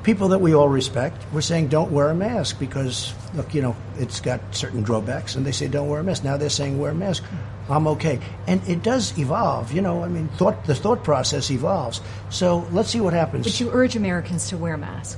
[0.03, 3.75] People that we all respect, we're saying don't wear a mask because, look, you know,
[3.97, 6.23] it's got certain drawbacks, and they say don't wear a mask.
[6.23, 7.23] Now they're saying wear a mask.
[7.69, 8.19] I'm okay.
[8.45, 12.01] And it does evolve, you know, I mean, thought, the thought process evolves.
[12.29, 13.45] So let's see what happens.
[13.45, 15.17] But you urge Americans to wear a mask?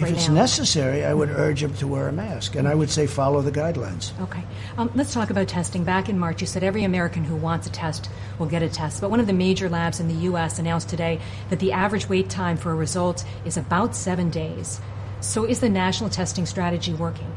[0.00, 0.34] If right it's now?
[0.34, 3.52] necessary, I would urge them to wear a mask, and I would say follow the
[3.52, 4.18] guidelines.
[4.22, 4.42] Okay.
[4.78, 5.84] Um, let's talk about testing.
[5.84, 8.08] Back in March, you said every American who wants a test
[8.38, 9.02] will get a test.
[9.02, 10.58] But one of the major labs in the U.S.
[10.58, 14.80] announced today that the average wait time for a result is about seven days.
[15.20, 17.30] So is the national testing strategy working?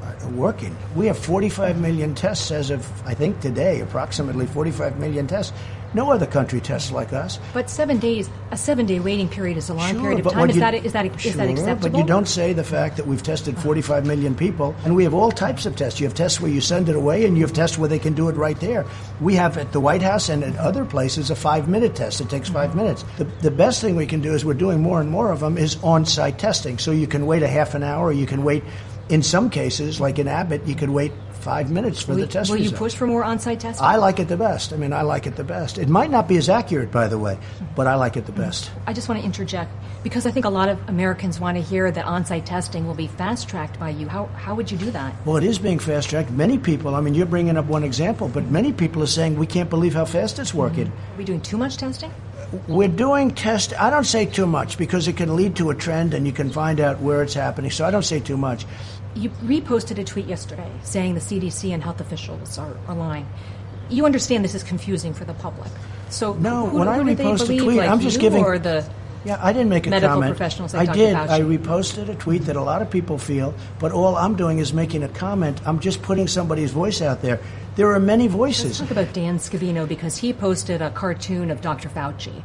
[0.00, 0.76] Uh, working.
[0.94, 5.52] We have 45 million tests as of, I think, today, approximately 45 million tests.
[5.96, 7.38] No other country tests like us.
[7.54, 10.50] But seven days, a seven-day waiting period is a long Sure, period of time.
[10.50, 11.88] Is you- that is that is sure, that acceptable?
[11.88, 15.14] But you don't say the fact that we've tested 45 million people, and we have
[15.14, 15.98] all types of tests.
[15.98, 18.12] You have tests where you send it away, and you have tests where they can
[18.12, 18.84] do it right there.
[19.22, 22.20] We have at the White House and at other places a five-minute test.
[22.20, 23.02] It takes five minutes.
[23.16, 25.56] The, the best thing we can do is we're doing more and more of them
[25.56, 26.76] is on-site testing.
[26.76, 28.12] So you can wait a half an hour.
[28.12, 28.62] You can wait.
[29.08, 31.12] In some cases, like in Abbott, you could wait
[31.46, 33.86] five minutes for Will, the test will you push for more on-site testing?
[33.86, 34.72] I like it the best.
[34.72, 35.78] I mean, I like it the best.
[35.78, 37.38] It might not be as accurate, by the way,
[37.76, 38.72] but I like it the best.
[38.84, 39.70] I just want to interject
[40.02, 43.06] because I think a lot of Americans want to hear that on-site testing will be
[43.06, 44.08] fast-tracked by you.
[44.08, 45.14] How how would you do that?
[45.24, 46.32] Well, it is being fast tracked.
[46.32, 49.46] Many people, I mean, you're bringing up one example, but many people are saying we
[49.46, 50.86] can't believe how fast it's working.
[50.86, 51.14] Mm-hmm.
[51.14, 52.12] Are we doing too much testing?
[52.66, 53.72] We're doing test.
[53.80, 56.50] I don't say too much because it can lead to a trend and you can
[56.50, 57.70] find out where it's happening.
[57.70, 58.66] So I don't say too much.
[59.16, 63.26] You reposted a tweet yesterday saying the CDC and health officials are, are lying.
[63.88, 65.70] You understand this is confusing for the public.
[66.10, 68.84] So No, who, when who I repost a tweet, like I'm just giving- or the
[69.24, 70.36] Yeah, I didn't make a Medical comment.
[70.36, 71.14] professionals I did.
[71.16, 74.72] I reposted a tweet that a lot of people feel, but all I'm doing is
[74.72, 75.60] making a comment.
[75.66, 77.40] I'm just putting somebody's voice out there.
[77.76, 78.78] There are many Let's voices.
[78.78, 81.88] talk about Dan Scavino because he posted a cartoon of Dr.
[81.88, 82.42] Fauci.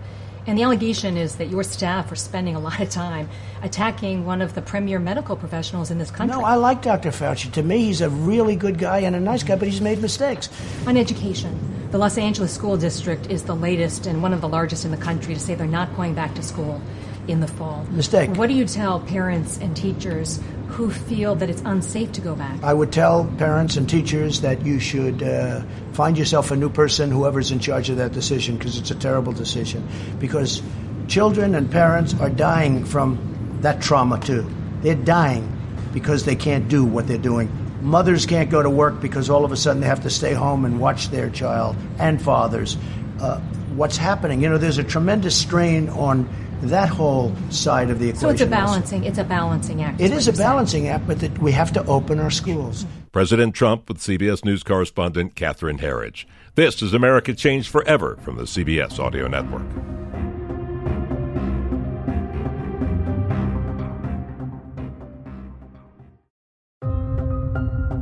[0.47, 3.29] And the allegation is that your staff are spending a lot of time
[3.61, 6.35] attacking one of the premier medical professionals in this country.
[6.35, 7.09] No, I like Dr.
[7.11, 7.51] Fauci.
[7.51, 10.49] To me, he's a really good guy and a nice guy, but he's made mistakes.
[10.87, 14.83] On education, the Los Angeles School District is the latest and one of the largest
[14.83, 16.81] in the country to say they're not going back to school
[17.27, 17.85] in the fall.
[17.91, 18.31] Mistake.
[18.31, 20.39] What do you tell parents and teachers
[20.71, 22.63] who feel that it's unsafe to go back?
[22.63, 25.61] I would tell parents and teachers that you should uh,
[25.93, 29.33] find yourself a new person, whoever's in charge of that decision, because it's a terrible
[29.33, 29.87] decision.
[30.19, 30.61] Because
[31.07, 34.49] children and parents are dying from that trauma too.
[34.81, 35.57] They're dying
[35.93, 37.51] because they can't do what they're doing.
[37.81, 40.65] Mothers can't go to work because all of a sudden they have to stay home
[40.65, 42.77] and watch their child, and fathers.
[43.19, 43.39] Uh,
[43.75, 44.41] what's happening?
[44.41, 46.29] You know, there's a tremendous strain on
[46.61, 48.21] that whole side of the equation.
[48.21, 49.03] So it's a balancing.
[49.03, 49.99] It's a balancing act.
[49.99, 50.49] It is a you're saying.
[50.49, 52.85] balancing act, but that we have to open our schools.
[53.11, 56.25] President Trump with CBS News correspondent Catherine Herridge.
[56.55, 59.65] This is America Changed Forever from the CBS Audio Network.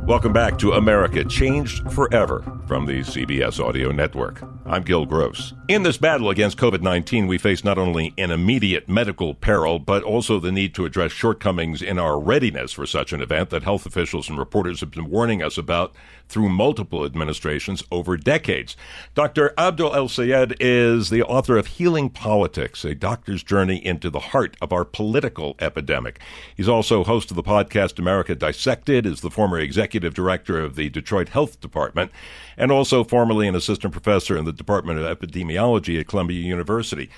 [0.06, 4.59] Welcome back to America Changed Forever from the CBS Audio Network.
[4.70, 5.52] I'm Gil Gross.
[5.66, 10.04] In this battle against COVID 19, we face not only an immediate medical peril, but
[10.04, 13.84] also the need to address shortcomings in our readiness for such an event that health
[13.84, 15.92] officials and reporters have been warning us about
[16.28, 18.76] through multiple administrations over decades.
[19.16, 19.52] Dr.
[19.58, 24.56] Abdul El Sayed is the author of Healing Politics, a doctor's journey into the heart
[24.60, 26.20] of our political epidemic.
[26.56, 30.88] He's also host of the podcast America Dissected, is the former executive director of the
[30.88, 32.12] Detroit Health Department,
[32.60, 37.10] and also formerly an assistant professor in the Department of Epidemiology at Columbia University.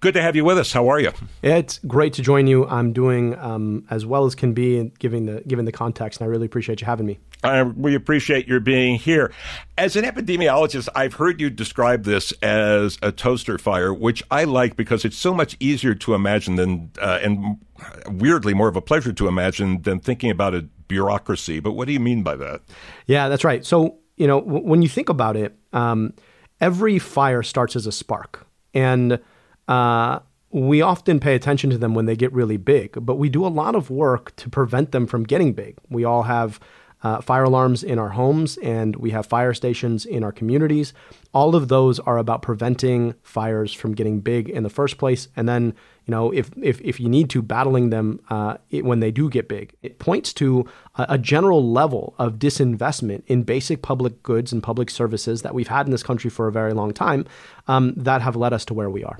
[0.00, 0.70] Good to have you with us.
[0.72, 1.10] How are you?
[1.42, 2.68] It's great to join you.
[2.68, 6.30] I'm doing um, as well as can be, given the given the context, and I
[6.30, 7.18] really appreciate you having me.
[7.42, 9.32] Uh, we appreciate your being here.
[9.78, 14.76] As an epidemiologist, I've heard you describe this as a toaster fire, which I like
[14.76, 17.58] because it's so much easier to imagine than, uh, and
[18.06, 21.60] weirdly more of a pleasure to imagine than thinking about a bureaucracy.
[21.60, 22.60] But what do you mean by that?
[23.06, 23.64] Yeah, that's right.
[23.64, 26.12] So you know, w- when you think about it, um,
[26.60, 29.20] every fire starts as a spark, and
[29.68, 32.96] uh, we often pay attention to them when they get really big.
[33.04, 35.76] But we do a lot of work to prevent them from getting big.
[35.90, 36.60] We all have
[37.02, 40.92] uh, fire alarms in our homes and we have fire stations in our communities.
[41.34, 45.28] All of those are about preventing fires from getting big in the first place.
[45.36, 45.74] And then,
[46.06, 49.28] you know, if, if, if you need to, battling them uh, it, when they do
[49.28, 49.74] get big.
[49.82, 50.64] It points to
[50.94, 55.68] a, a general level of disinvestment in basic public goods and public services that we've
[55.68, 57.26] had in this country for a very long time
[57.66, 59.18] um, that have led us to where we are.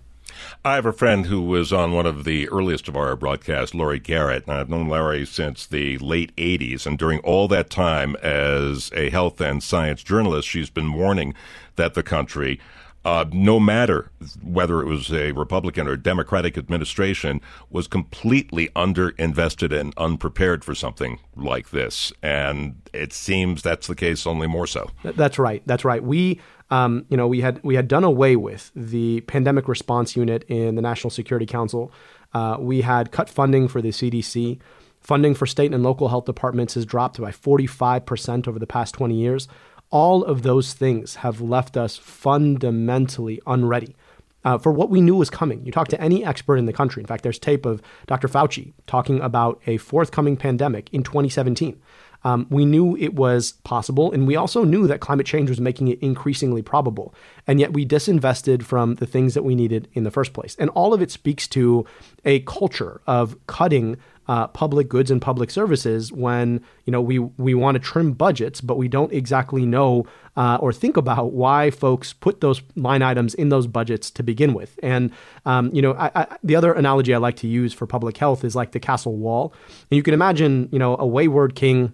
[0.64, 3.98] I have a friend who was on one of the earliest of our broadcasts, Laurie
[3.98, 4.44] Garrett.
[4.46, 6.86] And I've known Larry since the late 80s.
[6.86, 11.34] And during all that time, as a health and science journalist, she's been warning
[11.76, 12.60] that the country
[13.06, 14.10] uh, no matter
[14.42, 17.40] whether it was a Republican or Democratic administration,
[17.70, 22.12] was completely underinvested and unprepared for something like this.
[22.20, 24.90] And it seems that's the case only more so.
[25.04, 25.62] That's right.
[25.66, 26.02] That's right.
[26.02, 26.40] We,
[26.70, 30.74] um, you know, we had we had done away with the pandemic response unit in
[30.74, 31.92] the National Security Council.
[32.34, 34.58] Uh, we had cut funding for the CDC.
[34.98, 39.14] Funding for state and local health departments has dropped by 45% over the past 20
[39.14, 39.46] years
[39.90, 43.94] all of those things have left us fundamentally unready
[44.46, 45.66] uh, for what we knew was coming.
[45.66, 47.02] You talk to any expert in the country.
[47.02, 48.28] In fact, there's tape of Dr.
[48.28, 51.80] Fauci talking about a forthcoming pandemic in 2017.
[52.22, 55.88] Um, we knew it was possible, and we also knew that climate change was making
[55.88, 57.12] it increasingly probable.
[57.46, 60.56] And yet we disinvested from the things that we needed in the first place.
[60.58, 61.84] And all of it speaks to
[62.24, 63.96] a culture of cutting
[64.28, 68.60] uh, public goods and public services when you know we we want to trim budgets,
[68.60, 73.34] but we don't exactly know uh, or think about why folks put those line items
[73.34, 74.78] in those budgets to begin with.
[74.82, 75.12] And
[75.44, 78.44] um, you know, I, I, the other analogy I like to use for public health
[78.44, 79.54] is like the castle wall.
[79.90, 81.92] And you can imagine, you know, a wayward king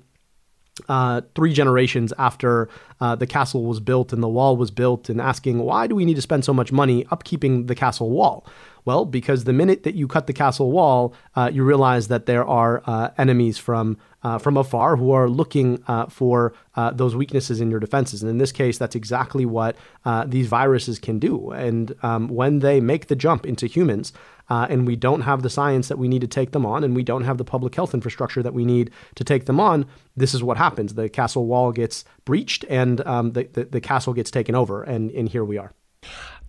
[0.89, 2.69] uh, three generations after
[3.01, 6.05] uh, the castle was built and the wall was built, and asking, why do we
[6.05, 8.47] need to spend so much money upkeeping the castle wall?
[8.85, 12.45] Well, because the minute that you cut the castle wall, uh, you realize that there
[12.45, 17.61] are uh, enemies from uh, from afar who are looking uh, for uh, those weaknesses
[17.61, 18.23] in your defenses.
[18.23, 21.51] And in this case, that's exactly what uh, these viruses can do.
[21.51, 24.13] And um, when they make the jump into humans,
[24.49, 27.03] and we don't have the science that we need to take them on, and we
[27.03, 30.43] don't have the public health infrastructure that we need to take them on, this is
[30.43, 30.93] what happens.
[30.93, 35.11] The castle wall gets breached, and um, the, the, the castle gets taken over, and,
[35.13, 35.73] and here we are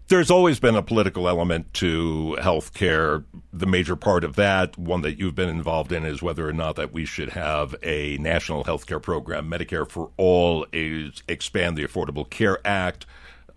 [0.08, 3.24] there's always been a political element to healthcare.
[3.52, 6.76] The major part of that, one that you've been involved in, is whether or not
[6.76, 12.30] that we should have a national healthcare program, Medicare for all, is expand the Affordable
[12.30, 13.06] Care Act,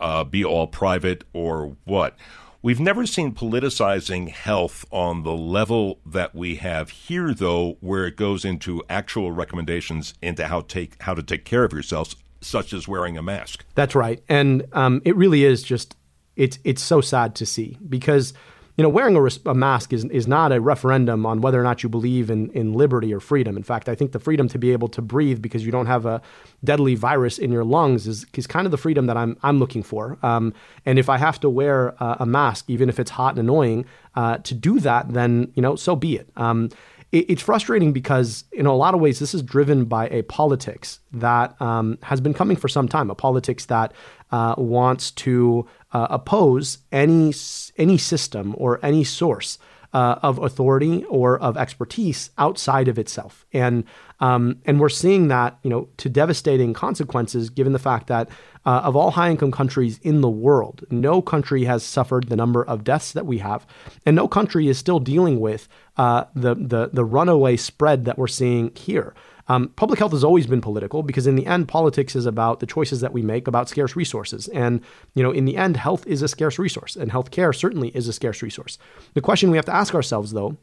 [0.01, 2.17] uh, be all private, or what.
[2.63, 8.17] We've never seen politicizing health on the level that we have here, though, where it
[8.17, 12.89] goes into actual recommendations into how take how to take care of yourselves, such as
[12.89, 13.65] wearing a mask.
[13.75, 15.97] That's right, and um, it really is just
[16.37, 18.35] it's it's so sad to see because
[18.77, 21.83] you know wearing a, a, mask is is not a referendum on whether or not
[21.83, 23.57] you believe in in liberty or freedom.
[23.57, 26.05] In fact, I think the freedom to be able to breathe because you don't have
[26.05, 26.21] a
[26.63, 29.83] deadly virus in your lungs is is kind of the freedom that I'm I'm looking
[29.83, 30.19] for.
[30.23, 30.53] Um,
[30.85, 33.87] and if I have to wear a, a, mask, even if it's hot and annoying,
[34.15, 36.29] uh, to do that, then you know so be it.
[36.37, 36.69] Um,
[37.13, 41.61] it's frustrating because, in a lot of ways, this is driven by a politics that
[41.63, 43.93] um, has been coming for some time, a politics that
[44.33, 45.67] uh, wants to
[45.97, 47.33] uh, oppose any
[47.79, 49.59] any system or any source
[49.95, 53.47] uh, of authority or of expertise outside of itself.
[53.51, 53.85] And
[54.21, 58.29] um, and we're seeing that you know to devastating consequences, given the fact that
[58.67, 62.63] uh, of all high income countries in the world, no country has suffered the number
[62.63, 63.67] of deaths that we have,
[64.05, 68.27] and no country is still dealing with uh, the the the runaway spread that we're
[68.27, 69.15] seeing here.
[69.49, 72.67] Um, public health has always been political because in the end, politics is about the
[72.67, 74.49] choices that we make about scarce resources.
[74.49, 74.81] And,
[75.15, 78.13] you know, in the end, health is a scarce resource and healthcare certainly is a
[78.13, 78.79] scarce resource.
[79.15, 80.57] The question we have to ask ourselves, though,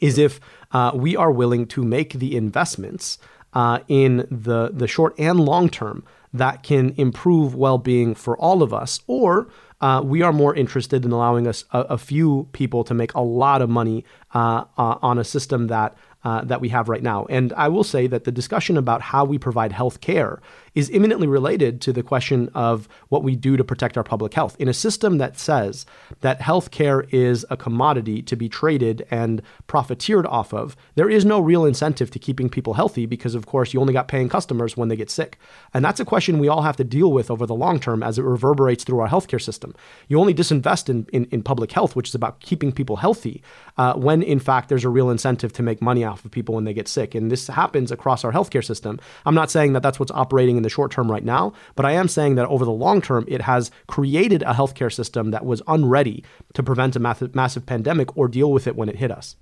[0.00, 0.40] is if
[0.72, 3.18] uh, we are willing to make the investments
[3.54, 8.62] uh, in the, the short and long term that can improve well being for all
[8.62, 9.48] of us, or
[9.80, 13.20] uh, we are more interested in allowing us a, a, few people to make a
[13.20, 17.26] lot of money uh, uh, on a system that uh, that we have right now.
[17.26, 20.40] And I will say that the discussion about how we provide health care
[20.74, 24.56] is imminently related to the question of what we do to protect our public health.
[24.58, 25.86] In a system that says
[26.20, 31.24] that health care is a commodity to be traded and profiteered off of, there is
[31.24, 34.76] no real incentive to keeping people healthy because, of course, you only got paying customers
[34.76, 35.38] when they get sick.
[35.74, 38.18] And that's a question we all have to deal with over the long term as
[38.18, 39.74] it reverberates through our healthcare system.
[40.08, 43.42] You only disinvest in, in, in public health, which is about keeping people healthy,
[43.76, 46.64] uh, when in fact there's a real incentive to make money off of people when
[46.64, 47.14] they get sick.
[47.14, 49.00] And this happens across our healthcare system.
[49.26, 51.92] I'm not saying that that's what's operating in the short term right now, but I
[51.92, 55.62] am saying that over the long term, it has created a healthcare system that was
[55.66, 59.36] unready to prevent a massive, massive pandemic or deal with it when it hit us.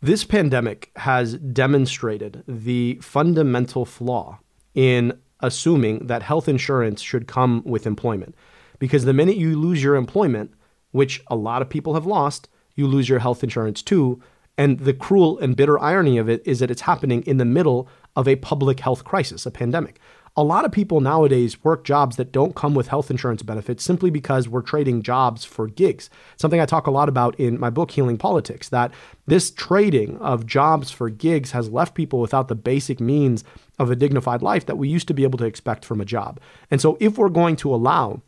[0.00, 4.38] This pandemic has demonstrated the fundamental flaw
[4.74, 8.34] in assuming that health insurance should come with employment.
[8.78, 10.52] Because the minute you lose your employment,
[10.92, 14.22] which a lot of people have lost, you lose your health insurance too.
[14.56, 17.88] And the cruel and bitter irony of it is that it's happening in the middle
[18.16, 20.00] of a public health crisis, a pandemic.
[20.38, 24.08] A lot of people nowadays work jobs that don't come with health insurance benefits simply
[24.08, 26.10] because we're trading jobs for gigs.
[26.36, 28.92] Something I talk a lot about in my book, Healing Politics, that
[29.26, 33.42] this trading of jobs for gigs has left people without the basic means
[33.80, 36.38] of a dignified life that we used to be able to expect from a job.
[36.70, 38.22] And so, if we're going to allow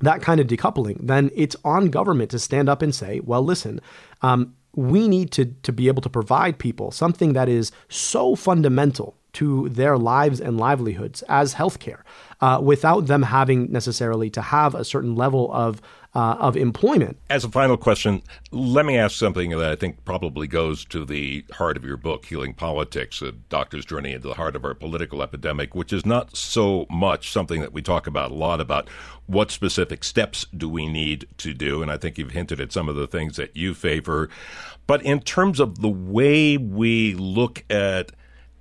[0.00, 3.80] that kind of decoupling, then it's on government to stand up and say, well, listen,
[4.20, 9.16] um, we need to, to be able to provide people something that is so fundamental
[9.34, 12.00] to their lives and livelihoods as healthcare
[12.40, 15.80] uh, without them having necessarily to have a certain level of
[16.14, 17.16] uh, of employment.
[17.28, 21.44] As a final question, let me ask something that I think probably goes to the
[21.52, 25.22] heart of your book, Healing Politics, a doctor's journey into the heart of our political
[25.22, 28.88] epidemic, which is not so much something that we talk about a lot about
[29.26, 31.80] what specific steps do we need to do.
[31.80, 34.28] And I think you've hinted at some of the things that you favor.
[34.88, 38.10] But in terms of the way we look at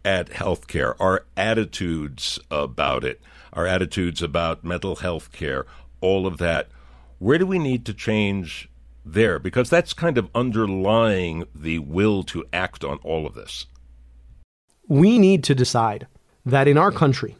[0.03, 3.21] at healthcare, our attitudes about it,
[3.53, 5.65] our attitudes about mental health care,
[6.01, 6.69] all of that.
[7.19, 8.69] Where do we need to change
[9.05, 9.39] there?
[9.39, 13.65] Because that's kind of underlying the will to act on all of this.
[14.87, 16.07] We need to decide
[16.45, 17.35] that in our country,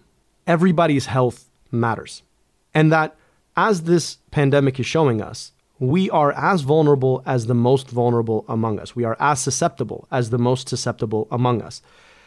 [0.45, 2.23] everybody's health matters.
[2.73, 3.15] And that
[3.55, 8.79] as this pandemic is showing us, we are as vulnerable as the most vulnerable among
[8.79, 8.95] us.
[8.95, 11.81] We are as susceptible as the most susceptible among us.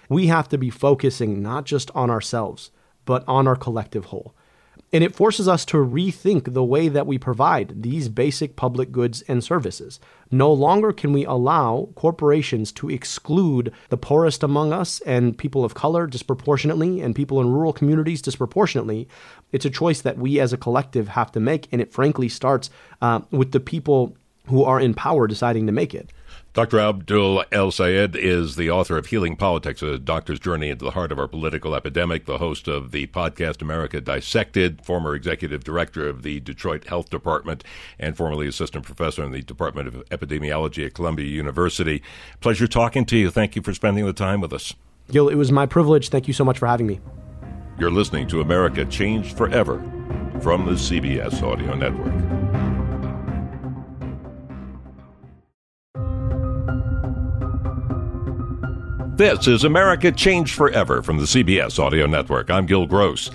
[0.09, 2.71] We have to be focusing not just on ourselves,
[3.05, 4.35] but on our collective whole.
[4.95, 9.23] And it forces us to rethink the way that we provide these basic public goods
[9.23, 9.99] and services.
[10.31, 15.73] No longer can we allow corporations to exclude the poorest among us and people of
[15.73, 19.09] color disproportionately and people in rural communities disproportionately.
[19.51, 22.69] It's a choice that we as a collective have to make, and it frankly starts
[23.01, 24.15] uh, with the people
[24.49, 26.11] who are in power deciding to make it.
[26.55, 26.81] Dr.
[26.81, 31.11] Abdul El Sayed is the author of Healing Politics, a doctor's journey into the heart
[31.11, 36.23] of our political epidemic, the host of the podcast America Dissected, former executive director of
[36.23, 37.65] the Detroit Health Department,
[37.99, 42.03] and formerly assistant professor in the Department of Epidemiology at Columbia University.
[42.41, 43.31] Pleasure talking to you.
[43.31, 44.75] Thank you for spending the time with us.
[45.11, 46.11] Gil, it was my privilege.
[46.11, 47.01] Thank you so much for having me.
[47.79, 49.79] You're listening to America Changed Forever
[50.43, 52.52] from the CBS Audio Network.
[59.23, 62.51] This is America Changed Forever from the CBS Audio Network.
[62.51, 63.29] I'm Gil Gross.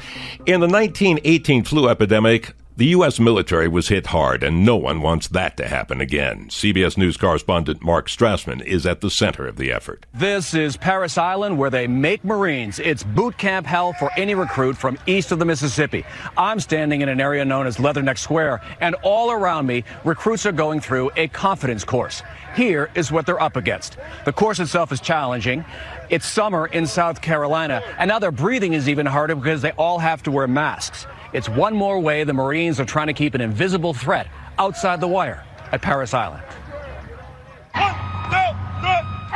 [0.46, 3.20] In the 1918 flu epidemic, the U.S.
[3.20, 6.46] military was hit hard, and no one wants that to happen again.
[6.50, 10.06] CBS News correspondent Mark Strassmann is at the center of the effort.
[10.14, 12.78] This is Parris Island, where they make Marines.
[12.78, 16.06] It's boot camp hell for any recruit from east of the Mississippi.
[16.38, 20.52] I'm standing in an area known as Leatherneck Square, and all around me, recruits are
[20.52, 22.22] going through a confidence course.
[22.56, 23.98] Here is what they're up against.
[24.26, 25.66] The course itself is challenging.
[26.12, 29.98] It's summer in South Carolina, and now their breathing is even harder because they all
[29.98, 31.08] have to wear masks.
[31.34, 35.08] It's one more way the Marines are trying to keep an invisible threat outside the
[35.08, 36.44] wire at Parris Island.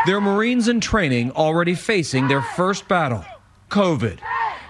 [0.05, 3.23] They're Marines in training already facing their first battle
[3.69, 4.19] COVID.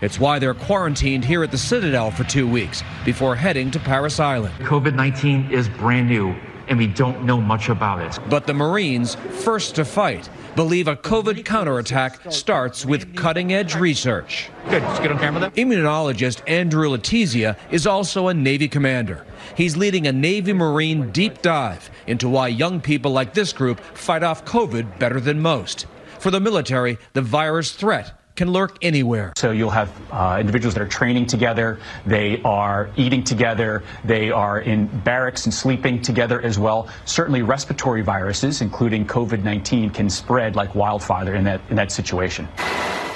[0.01, 4.19] It's why they're quarantined here at the Citadel for two weeks before heading to Parris
[4.19, 4.53] Island.
[4.59, 6.35] COVID 19 is brand new
[6.71, 8.17] and we don't know much about it.
[8.29, 14.49] But the Marines, first to fight, believe a COVID counterattack starts with cutting edge research.
[14.69, 15.51] Good, let's get on camera then.
[15.51, 19.25] Immunologist Andrew Letizia is also a Navy commander.
[19.57, 24.23] He's leading a Navy Marine deep dive into why young people like this group fight
[24.23, 25.87] off COVID better than most.
[26.19, 29.33] For the military, the virus threat can lurk anywhere.
[29.35, 31.77] So you'll have uh, individuals that are training together,
[32.07, 36.89] they are eating together, they are in barracks and sleeping together as well.
[37.05, 42.47] Certainly, respiratory viruses, including COVID 19, can spread like wildfire in that, in that situation.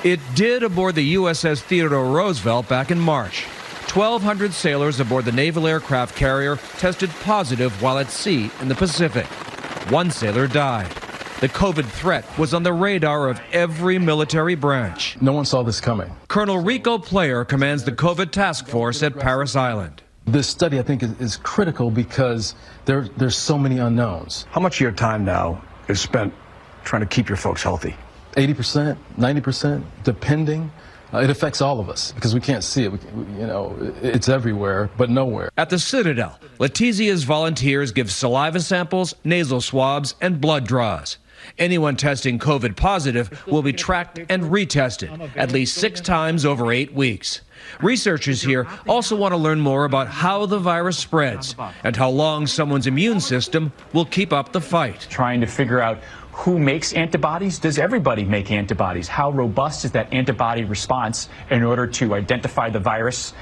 [0.04, 3.46] It did aboard the USS Theodore Roosevelt back in March.
[3.92, 9.26] 1,200 sailors aboard the naval aircraft carrier tested positive while at sea in the Pacific.
[9.90, 11.05] One sailor died.
[11.42, 15.18] The COVID threat was on the radar of every military branch.
[15.20, 16.16] No one saw this coming.
[16.30, 20.02] Colonel Rico Player commands the COVID task force at Parris Island.
[20.24, 22.56] This study, I think, is, is critical because
[22.86, 24.46] there, there's so many unknowns.
[24.50, 26.34] How much of your time now is spent
[26.86, 27.98] trying to keep your folks healthy?
[28.38, 30.72] 80%, 90%, depending.
[31.14, 32.94] Uh, it affects all of us because we can't see it.
[32.94, 35.52] We, we, you know, it's everywhere, but nowhere.
[35.58, 41.18] At the Citadel, Letizia's volunteers give saliva samples, nasal swabs, and blood draws.
[41.58, 46.94] Anyone testing COVID positive will be tracked and retested at least six times over eight
[46.94, 47.42] weeks.
[47.82, 52.48] Researchers here also want to learn more about how the virus spreads and how long
[52.48, 55.08] someone's immune system will keep up the fight.
[55.10, 56.00] Trying to figure out
[56.36, 57.60] who makes antibodies?
[57.60, 59.08] Does everybody make antibodies?
[59.08, 63.34] How robust is that antibody response in order to identify the virus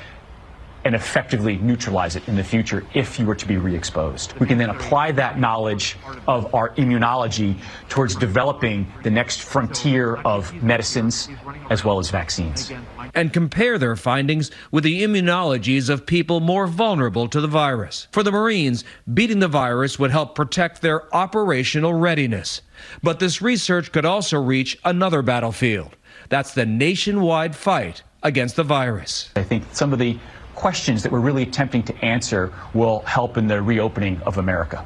[0.85, 4.33] and effectively neutralize it in the future if you were to be re-exposed.
[4.39, 7.57] We can then apply that knowledge of our immunology
[7.89, 11.29] towards developing the next frontier of medicines
[11.69, 12.71] as well as vaccines.
[13.13, 18.07] And compare their findings with the immunologies of people more vulnerable to the virus.
[18.11, 22.61] For the Marines, beating the virus would help protect their operational readiness.
[23.01, 25.95] But this research could also reach another battlefield.
[26.29, 29.29] That's the nationwide fight against the virus.
[29.35, 30.17] I think some of the
[30.55, 34.85] questions that we're really attempting to answer will help in the reopening of America.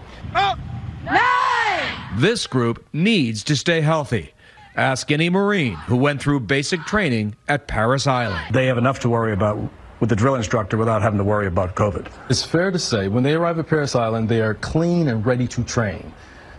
[2.17, 4.33] This group needs to stay healthy.
[4.75, 8.53] Ask any Marine who went through basic training at Parris Island.
[8.53, 9.57] They have enough to worry about
[9.99, 12.07] with the drill instructor without having to worry about COVID.
[12.29, 15.47] It's fair to say when they arrive at Parris Island, they are clean and ready
[15.47, 16.13] to train.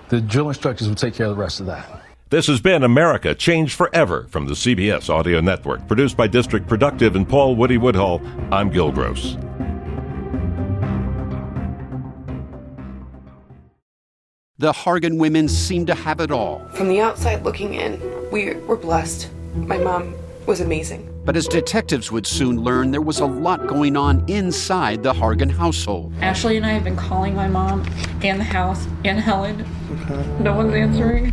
[0.09, 2.03] The drill instructors will take care of the rest of that.
[2.31, 5.89] This has been America Changed Forever from the CBS Audio Network.
[5.89, 8.21] Produced by District Productive and Paul Woody Woodhull,
[8.53, 9.39] I'm Gil Gross.
[14.59, 16.69] The Hargan women seem to have it all.
[16.75, 17.99] From the outside looking in,
[18.31, 19.31] we were blessed.
[19.55, 20.15] My mom
[20.45, 21.11] was amazing.
[21.25, 25.51] But as detectives would soon learn, there was a lot going on inside the Hargan
[25.51, 26.13] household.
[26.21, 27.87] Ashley and I have been calling my mom
[28.23, 29.67] and the house and Helen.
[30.03, 30.43] Okay.
[30.43, 31.33] No one's answering.